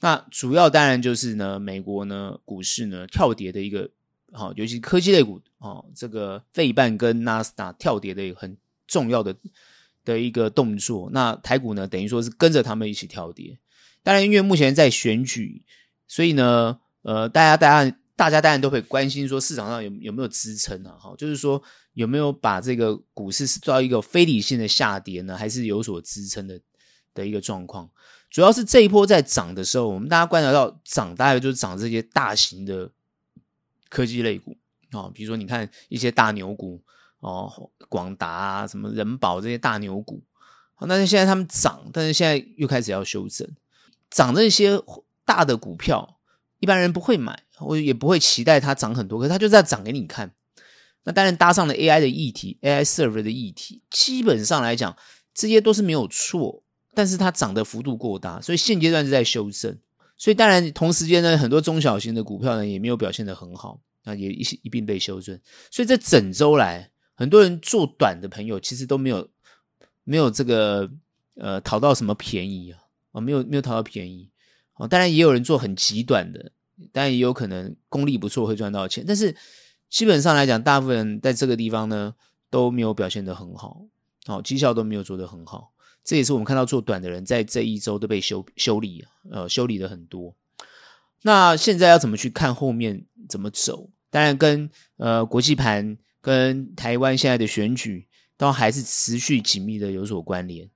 [0.00, 3.90] 那主要当然就是呢，美国呢股市呢跳跌的一个，
[4.32, 8.56] 好，尤其科技类股哦，这个费半跟纳斯达跳跌的一个很
[8.86, 9.36] 重要的
[10.08, 11.10] 的一个动作。
[11.12, 13.58] 那台股呢，等于说是跟着他们一起跳跌。
[14.02, 15.62] 当然，因为目前在选举，
[16.06, 20.96] 所以呢，呃，大家大家大家当然都会关心说市场上有有没有支撑啊？
[20.98, 26.58] 哈，就是说有没有把这个股市是到一个非理性的下跌呢，还是有所支撑的
[27.12, 27.90] 的一个状况？
[28.30, 32.90] 主要是这一波在涨的时候，我们大家观察到涨，大概就是涨这些大型的
[33.88, 34.56] 科技类股
[34.90, 36.82] 啊、比如说你看一些大牛股
[37.20, 40.22] 哦，广达啊，什么人保这些大牛股，
[40.74, 43.48] 好、哦，那现在他们涨，但是现在又开始要修正，
[44.10, 44.80] 涨这些
[45.24, 46.18] 大的股票，
[46.60, 50.32] 一般人不会买，我也不会期待它涨很多，可是它就在涨给你看。
[51.04, 54.96] 那当然搭上了 AI 的议题，AI server 的议题，基本上来讲，
[55.32, 56.62] 这些都是没有错，
[56.94, 59.78] 但是它涨的幅度过大，所以现阶段是在修正。
[60.16, 65.40] 所以当然同时间呢，很多中小型的股票呢也没有表现得很好，那也一一并被修正。
[65.70, 69.28] 所以这整周来，很多人做短的朋友其实都没有
[70.04, 70.88] 没有这个
[71.34, 72.78] 呃讨到什么便宜啊，
[73.10, 74.30] 啊没有没有讨到便宜。
[74.76, 76.52] 哦，当然也有人做很极短的，
[76.92, 79.36] 当然也有可能功力不错会赚到钱，但是。
[79.90, 82.14] 基本上来讲，大部分人在这个地方呢
[82.50, 83.86] 都没有表现得很好，
[84.26, 85.72] 哦绩效都没有做得很好。
[86.04, 90.34] 这也是我们看到做短的人在这一周都被修修理，呃，修理的很多。
[91.22, 93.88] 那现在要怎么去看后面怎么走？
[94.10, 100.68] 当然跟呃国际盘跟台湾现在的选举都还是持续紧密的有所关联。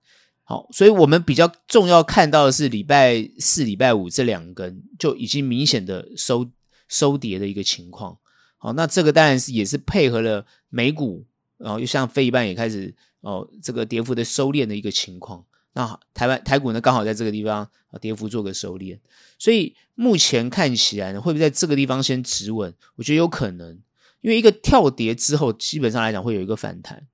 [0.44, 6.50] 好，所以我们比较重要看到的是礼拜四、礼拜五这两根就已经明显的收
[6.88, 8.18] 收跌的一个情况。
[8.58, 11.24] 好，那这个当然是也是配合了美股，
[11.58, 15.44] 然后又像费半也开始哦，这个跌幅的收敛的一个情况。
[15.74, 18.98] 那台湾台股呢，刚好在这个地方啊，跌幅做个收敛。
[19.38, 22.74] 所以目前看起来呢，会不会在这个地方先止稳？
[22.96, 23.80] 我觉得有可能，
[24.22, 27.06] 因为一个跳跌之后，基本上来讲会有一个反弹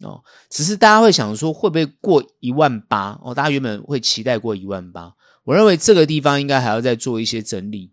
[0.00, 0.24] 哦。
[0.50, 3.20] 只是大家会想说，会不会过一万八？
[3.22, 5.14] 哦，大家原本会期待过一万八。
[5.44, 7.92] 我认为这个地方应该还要再做一些整理，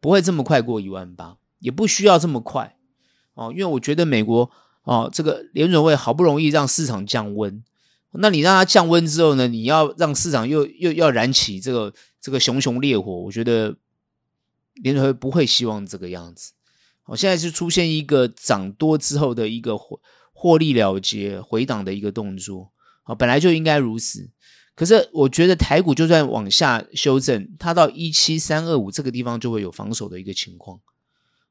[0.00, 1.36] 不会这么快过一万八。
[1.58, 2.76] 也不需要这么快
[3.32, 4.50] 哦，因为我觉得美国
[4.82, 7.64] 哦，这个联准会好不容易让市场降温，
[8.12, 13.76] 那你让它降温之后呢，你要让市场又又要燃起这个这个熊熊烈火，我觉得
[14.74, 16.52] 联准会不会希望这个样子。
[17.06, 20.00] 哦，现在是出现一个涨多之后的一个获
[20.32, 22.70] 获利了结回档的一个动作，
[23.02, 24.30] 啊，本来就应该如此。
[24.74, 30.80] 可是我觉得台股就算往下修正，它到一七三二五这个地方就会有防守的一个情况。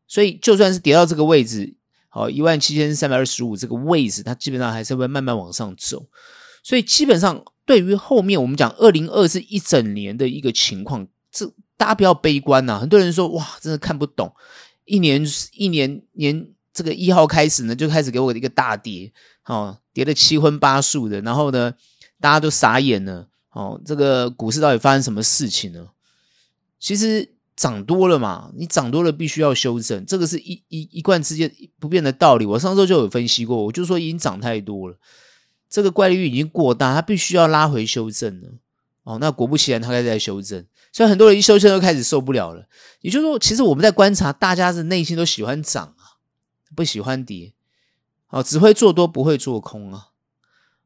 [0.05, 1.75] 所以，就算是跌到这个位置，
[2.09, 6.05] 好一万七千三百二十五这个位置，它基本上还是会慢慢往上走。
[6.61, 12.77] 所以，基本上对于后面我们讲二零二四一整年的一个情况，这大家不要悲观呐。
[12.77, 14.31] 很多人说哇，真的看不懂，
[14.85, 19.11] 一年一年年这个一号开始呢，就开始给我一个大跌，
[19.45, 21.73] 哦，跌得七荤八素的，然后呢，
[22.19, 25.89] 大家都傻眼了，哦，这个股市到底发生什么事情呢？
[26.79, 27.29] 其实。
[27.55, 32.47] 涨多了嘛，你涨多了必须要修正，这个是一一一贯之间不变的道理。
[32.47, 34.97] 我上周就有分析过，我就说已经涨太多了，
[35.69, 38.49] 这个怪率已经过大，它必须要拉回修正了。
[39.03, 42.69] 哦，那果不其然，它开始在修正，所以很多人一修正就开始受不了了。
[43.01, 46.15] 也就是说，其实我们在观察，大家的内心都喜欢涨啊，
[46.73, 47.53] 不喜欢跌。
[48.29, 50.09] 哦，只会做多不会做空啊。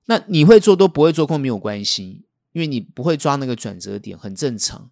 [0.06, 4.90] 那你会做多不会做空没有关系，因为你不会抓那个转折点，很正常。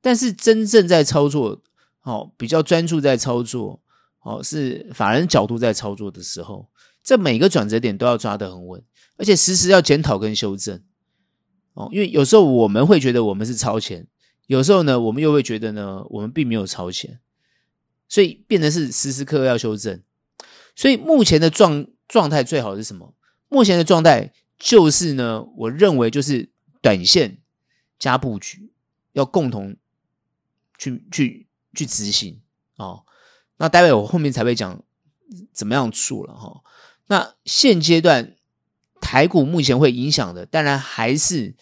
[0.00, 1.62] 但是真正在操作，
[2.02, 3.80] 哦，比较专注在操作，
[4.22, 6.68] 哦，是法人角度在操作的时候，
[7.02, 8.82] 这每个转折点都要抓得很稳，
[9.16, 10.82] 而且时时要检讨跟修正，
[11.74, 14.06] 哦，因为有时候我们会觉得我们是超前，
[14.46, 17.20] 有时候呢，我们又会觉得呢，我们并没有超前，
[18.08, 20.02] 所以变成是时时刻刻要修正。
[20.74, 23.14] 所以目前的状状态最好是什么？
[23.48, 27.38] 目前的状态就是呢，我认为就是短线
[27.98, 28.72] 加布局，
[29.12, 29.76] 要共同。
[30.78, 32.42] 去去去执行
[32.76, 33.06] 哦，
[33.56, 34.84] 那待会我后面才会讲
[35.50, 36.62] 怎么样做了哈。
[37.06, 38.36] 那现阶段
[39.00, 41.54] 台股目前会影响的，当然还是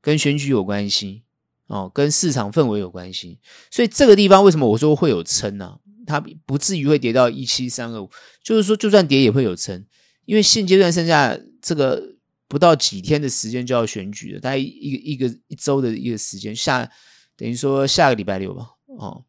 [0.00, 1.22] 跟选举有关系
[1.66, 3.38] 哦，跟市场氛围有关系。
[3.70, 5.78] 所以这个地方为什么我说会有撑呢？
[6.06, 8.10] 它不至于会跌到一七三二五，
[8.42, 9.84] 就是说就算跌也会有撑，
[10.24, 12.14] 因为现阶段剩下这个
[12.46, 16.90] 不到几天的时间就要选举了，大概一个一个一周的一个时间下。
[17.38, 19.22] 等于说下个礼拜六吧，哦，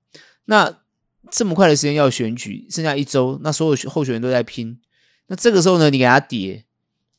[0.45, 0.80] 那
[1.30, 4.80] 这么快的时间要选举，剩下一周，那所有候选人都在拼，
[5.28, 6.63] 那这个时候呢，你给他跌，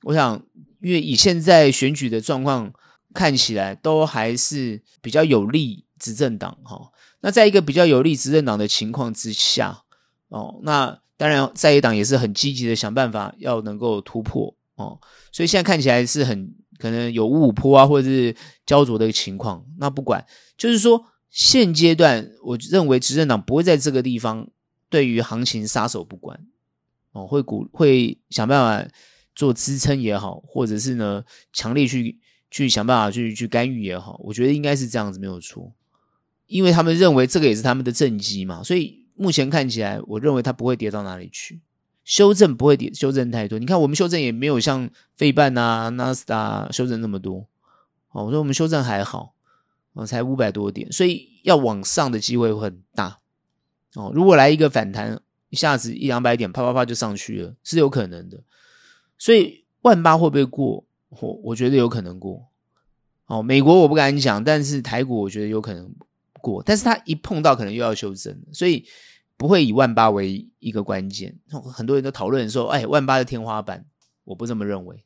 [0.04, 0.42] 我想，
[0.80, 2.72] 因为以现在选举的状况
[3.14, 9.82] 看起来，都还是比较有利执政党，哈、哦，那在一个比较有利执政党的情况之下，
[10.28, 15.00] 哦，那当然在野党也是很积极的想办法要能够突破，哦，
[15.32, 16.54] 所以现在看起来是很。
[16.78, 19.66] 可能有五五波啊，或者是焦灼的情况。
[19.78, 20.24] 那不管，
[20.56, 24.48] 就是说现阶段，我认为执政党不会在这个地方
[24.88, 26.38] 对于行情撒手不管
[27.10, 28.88] 哦，会鼓会想办法
[29.34, 32.16] 做支撑也好，或者是呢强力去
[32.50, 35.72] 去想办法去去干预也好，我觉得应该是这样子没有错，
[36.46, 41.60] 因为他们认为这个也是他们的政绩嘛，所以目前看起来，我认为它不会跌到哪里去，
[42.04, 43.58] 修正不会跌，修正太多。
[43.58, 47.46] 你看我们修正也没有像费半啊、纳斯达修正那么多。
[48.10, 49.34] 哦，我说我们修正还好，
[49.92, 53.18] 哦，才五百多点，所以要往上的机会会很大。
[53.94, 58.42] 哦，如果来一个反弹，一下子一两百点，啪啪啪就上去了，是有可能的。
[59.18, 60.86] 所以万八会不会过？
[61.08, 62.48] 我我觉得有可能过。
[63.26, 65.94] 哦，美国我不敢讲，但是台股我觉得有可能
[66.40, 66.62] 过。
[66.62, 68.86] 但是它一碰到，可能又要修正，所以
[69.36, 71.38] 不会以万八为一个关键。
[71.72, 73.84] 很多人都讨论说，哎，万八的天花板，
[74.24, 75.04] 我不这么认为。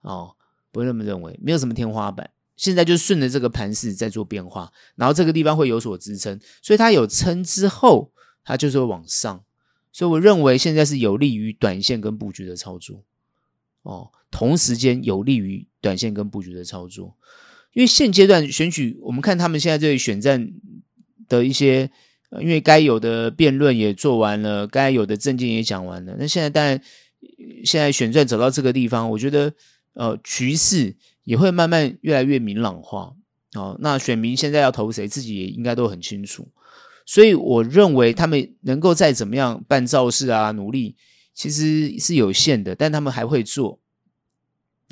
[0.00, 0.34] 哦。
[0.74, 8.10] 不这么认为，没有什么天花板，现在就顺着这个盘势在做变化，然后这个地方会有所支撑，所以它有撑之后，
[8.42, 9.44] 它就是会往上，
[9.92, 13.04] 所以我认为现在是有利于短线跟布局的操作，
[13.82, 17.16] 哦，同时间有利于短线跟布局的操作，
[17.72, 20.50] 因为现阶段选举，我们看他们现在这里选战
[21.28, 21.90] 的一些，
[22.40, 26.80] 因为该有的辩论也做完了，该有的政见也讲完了，那现在当然，
[27.64, 29.52] 现在选战走到这个地方，我觉得。
[29.94, 33.14] 呃，局势也会慢慢越来越明朗化
[33.52, 33.76] 哦。
[33.78, 36.48] 那选民现在要投谁，自己也应该都很清楚。
[37.04, 40.96] 所以我认为他们能够再怎么样办造势啊，努力
[41.34, 43.80] 其实是有限的，但他们还会做。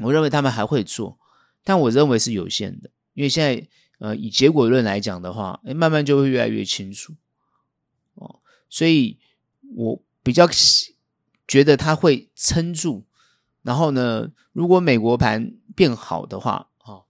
[0.03, 1.19] 我认为他们还会做，
[1.63, 7.15] 但我认为是有限的，因为现在呃以结果论来讲的话，诶，慢慢就会越来越清楚
[8.15, 8.41] 哦。
[8.71, 9.19] 所以
[9.75, 10.49] 我比较
[11.47, 13.05] 觉得他会撑住。
[13.63, 17.05] 然后呢，如果美国盘变好的话，哦，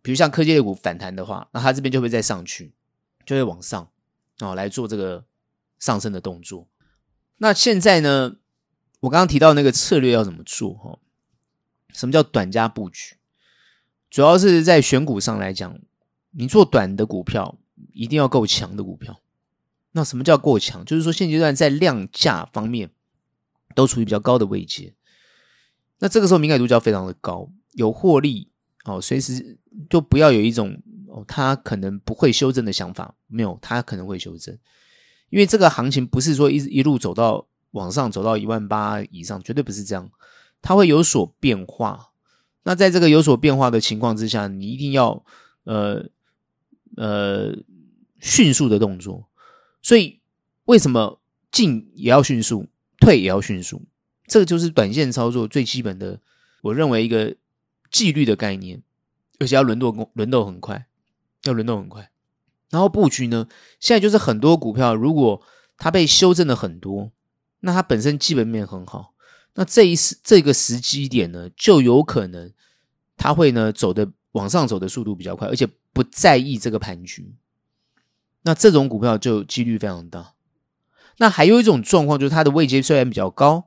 [0.00, 2.72] 比如像科技类股反弹的话，那它这边就会再上去，
[3.26, 3.90] 就会往上
[4.38, 5.26] 哦来做这个
[5.78, 6.66] 上升的动作。
[7.42, 8.36] 那现在呢，
[9.00, 10.74] 我刚刚提到那个策略要怎么做？
[10.74, 10.98] 哈，
[11.94, 13.16] 什么叫短加布局？
[14.10, 15.78] 主要是在选股上来讲，
[16.32, 17.58] 你做短的股票
[17.94, 19.22] 一定要够强的股票。
[19.92, 20.84] 那什么叫够强？
[20.84, 22.90] 就是说现阶段在量价方面
[23.74, 24.94] 都处于比较高的位阶。
[26.00, 28.50] 那这个时候敏感度就要非常的高，有获利
[28.84, 34.58] 哦，随时就不要有一种哦，它可能不会修正的想法，没有，它可能会修正，
[35.30, 40.10] 因为这个行情不是说一一路走到往上走到一万八以上，绝对不是这样，
[40.60, 42.10] 它会有所变化。
[42.64, 45.24] 那在这个有所变化的情况之下，你一定要
[45.64, 46.04] 呃
[46.96, 47.56] 呃
[48.18, 49.28] 迅速的动作。
[49.80, 50.20] 所以
[50.66, 52.66] 为什么进也要迅速，
[52.98, 53.82] 退也要迅速？
[54.26, 56.20] 这个就是短线操作最基本的，
[56.62, 57.34] 我认为一个
[57.90, 58.82] 纪律的概念，
[59.38, 60.86] 而且要轮动轮动很快，
[61.44, 62.09] 要轮动很快。
[62.70, 63.46] 然后布局呢，
[63.78, 65.42] 现在就是很多股票，如果
[65.76, 67.12] 它被修正了很多，
[67.60, 69.12] 那它本身基本面很好，
[69.54, 72.52] 那这一时这个时机点呢，就有可能
[73.16, 77.34] 它会呢走的往上走的速度比较快，而且不在意这个盘局。
[78.42, 80.34] 那这种股票就几率非常大。
[81.18, 83.66] 那还有一种状况就是它的位阶虽然比较高。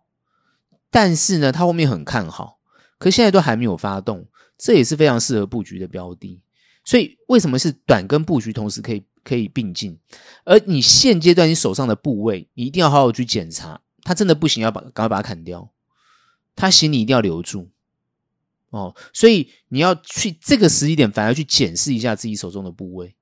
[0.96, 2.60] 但是呢，它后面很看好，
[3.00, 4.28] 可现在都还没有发动，
[4.60, 6.43] 这也是非常适合布局的标的。
[6.84, 9.98] 所以为什么是短跟布局同时可以可以并进？
[10.44, 15.72] 而你现阶段你手上的部位，你一定要好好去检查，它真的不行，要把赶快把它砍掉。
[16.56, 17.70] 它行，你一定要留住
[18.70, 18.96] 哦。
[19.14, 23.16] 所以你要去这个时机点，反而去检视一下自己手中的部位。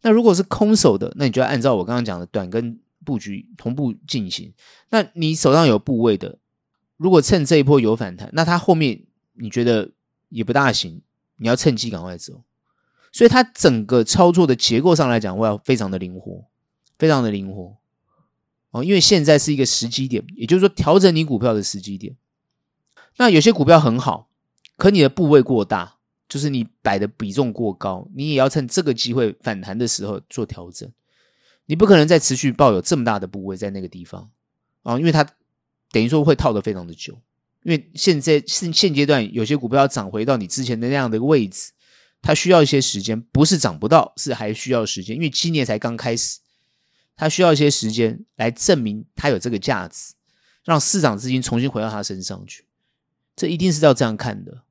[0.00, 4.52] 那如果是空手的，那你就要按照我刚刚讲的短跟布局同步进行。
[4.90, 6.38] 那你手上有部位的。
[6.96, 9.90] 如果趁这一波有反弹，那它后面你觉得
[10.28, 11.02] 也不大行，
[11.36, 12.42] 你要趁机赶快走。
[13.12, 16.46] 所以它整个操作的结构上来讲，我要非常的灵活，
[16.98, 17.76] 非常的灵活
[18.70, 18.82] 哦。
[18.82, 22.16] 因为现在是一个时机点，也就是说调整你股票的时机点。
[23.18, 24.28] 那有些股票很好，
[24.76, 25.98] 可你的部位过大，
[26.28, 30.90] 就是你摆的比重过高，你也要趁这个机会反弹的时候做调整。
[31.66, 34.30] 你不可能再持续抱有这么大的部位在那个地方
[34.82, 35.26] 啊，因为它。
[35.94, 37.12] 等于说会套得非常的久，
[37.64, 41.70] 因为现在现现阶段有些股票要涨回到你之前的那样的一个位置，
[42.22, 46.38] 它需要一些时间，不是涨不到，是还需要时间，因为今年才刚开始，
[47.16, 50.14] 它需要一些时间来证明它有这个价值，
[50.64, 52.64] 让市场资金重新回到它身上去，
[53.36, 54.62] 这一定是要这样看的。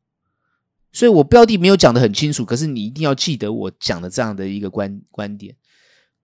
[0.92, 5.56] 所以我标的没有讲的很清楚，可是你一定要记得我讲的这样的一个观观点。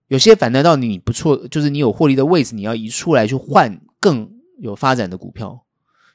[0.08, 4.36] 有些反弹到你不错，就是你有获利的位置，你要移出来去换更。
[4.60, 5.64] 有发展的股票，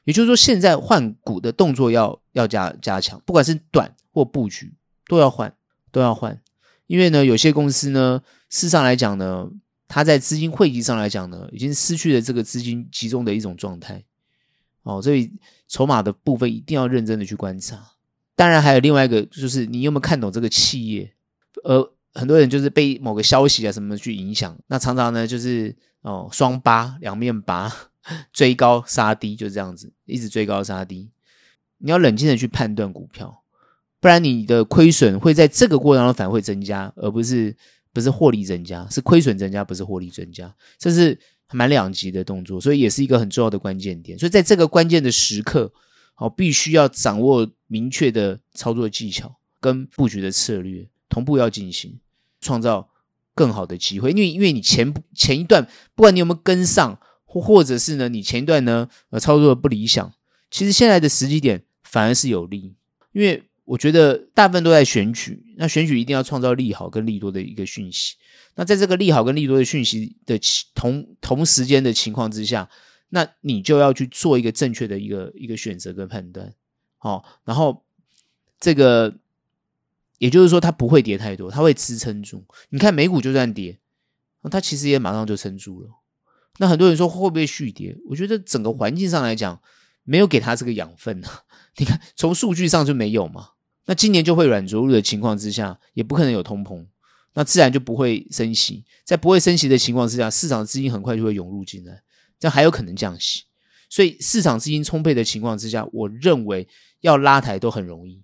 [0.04, 4.70] 也就是说，现在换股的动作要要加加强，不管是短或布局，
[5.06, 5.54] 都要换，
[5.90, 6.40] 都要换。
[6.86, 9.48] 因为呢，有些公司呢，事上来讲呢，
[9.88, 14.04] 它在资金汇集上来讲呢，已经失去了这个资金集中的一种状态。
[14.82, 15.32] 哦，所以
[15.68, 17.92] 筹码的部分一定要认真的去观察。
[18.36, 21.14] 当然，还有另外一个，就是你有没有看懂这个企业？
[21.64, 25.76] 呃，很多人就是被某个消息啊什么去影响，那常常呢，就是。
[26.04, 27.74] 哦，双八两面八，
[28.30, 31.10] 追高杀低，就这样子，一直追高杀低。
[31.78, 33.42] 你要冷静的去判断股票，
[34.04, 37.56] 不然你的亏损会在这个过程当中反会增加，而不是
[37.90, 41.18] 不是获利增加，是亏损增加，不是获利增加，这是
[41.52, 44.18] 蛮两极的动作，所以也是一个很重要的关键点。
[44.18, 45.72] 所以在这个关键的时刻，
[46.12, 51.98] 好，必须要掌握明确的操作技巧跟布局的策略，同步要进行，
[52.42, 52.90] 创造
[53.34, 54.10] 更好的机会。
[54.10, 60.12] 因为因为你前前一段不管你有没有跟上，或或者是呢，你前一段呢呃操作的不理想，
[60.50, 61.64] 其实现在的时机点。
[61.82, 62.74] 反而是有利，
[63.12, 68.16] 因为我觉得大部分都在选举，那选举一定要创造利好跟利多的一个讯息。
[68.56, 70.38] 那在这个利好跟利多的讯息的
[70.74, 72.68] 同同时间的情况之下，
[73.08, 76.54] 那你就要去做一个正确的一个一个选择跟判断。
[76.98, 77.84] 好，然后
[78.60, 79.16] 这个
[80.18, 82.44] 也就是说，它不会跌太多，它会支撑住。
[82.68, 83.78] 你看美股就算跌，
[84.50, 85.88] 它其实也马上就撑住了。
[86.58, 87.96] 那很多人说会不会续跌？
[88.08, 89.60] 我觉得整个环境上来讲，
[90.04, 91.42] 没有给它这个养分啊。
[91.76, 93.48] 你看，从数据上就没有嘛。
[93.86, 96.86] 那今年就会软着陆的情况之下，也不可能有通膨，
[97.34, 98.84] 那自然就不会升息。
[99.04, 102.02] 在不会升息的情况之下，市场资金很快就会涌入进来，
[102.38, 103.42] 这样还有可能降息。
[103.90, 106.66] 所以市场资金充沛的情况之下，我认为
[107.00, 108.22] 要拉抬都很容易。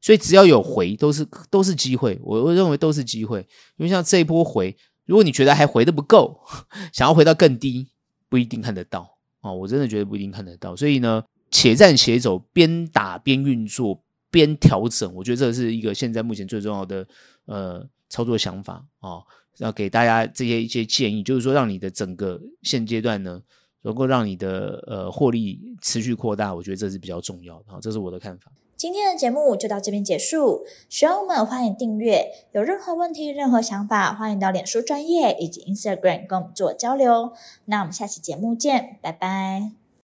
[0.00, 2.18] 所以只要有回，都是都是机会。
[2.22, 3.40] 我我认为都是机会，
[3.76, 6.40] 因为像这一波回，如果你觉得还回得不够，
[6.92, 7.88] 想要回到更低，
[8.28, 9.52] 不一定看得到啊。
[9.52, 10.74] 我真的觉得不一定看得到。
[10.74, 11.22] 所以呢。
[11.48, 14.02] 且战且走，边打边运作，
[14.36, 17.06] 边调整，我觉得这是一个现在目前最重要的
[17.46, 19.24] 呃操作想法啊、
[19.56, 23.40] 要给大家这些一些建议，就是说让你的整个现阶段呢，
[23.80, 27.64] 能够让你的呃获利持续扩大，我觉得这是比较重要的。
[27.68, 28.52] 好，这是我的看法。
[28.76, 37.32] 今天的节目就到这边结束，喜欢我们欢迎订阅，有任何问题、任何想法，欢迎到脸书专业以及 Instagram 跟我们做交流。
[37.64, 39.85] 那我们下期节目见，拜拜。